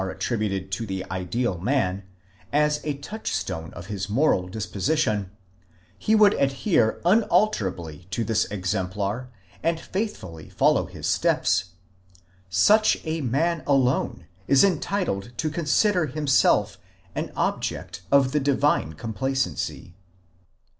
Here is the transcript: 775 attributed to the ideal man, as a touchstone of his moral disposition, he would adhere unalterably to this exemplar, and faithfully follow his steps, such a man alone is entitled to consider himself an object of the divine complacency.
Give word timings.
775 0.01 0.17
attributed 0.19 0.71
to 0.71 0.85
the 0.87 1.05
ideal 1.11 1.57
man, 1.59 2.01
as 2.51 2.81
a 2.83 2.97
touchstone 2.97 3.71
of 3.75 3.85
his 3.85 4.09
moral 4.09 4.47
disposition, 4.47 5.29
he 5.95 6.15
would 6.15 6.33
adhere 6.41 6.99
unalterably 7.05 8.07
to 8.09 8.23
this 8.23 8.45
exemplar, 8.45 9.29
and 9.61 9.79
faithfully 9.79 10.49
follow 10.49 10.87
his 10.87 11.05
steps, 11.05 11.75
such 12.49 12.97
a 13.03 13.21
man 13.21 13.61
alone 13.67 14.25
is 14.47 14.63
entitled 14.63 15.33
to 15.37 15.51
consider 15.51 16.07
himself 16.07 16.79
an 17.13 17.31
object 17.35 18.01
of 18.11 18.31
the 18.31 18.39
divine 18.39 18.93
complacency. 18.93 19.93